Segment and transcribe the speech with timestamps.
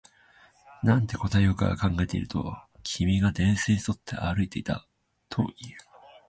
[0.81, 4.87] なんて答えようか考えていると、君が電線に沿って歩いていた
[5.29, 5.53] と言う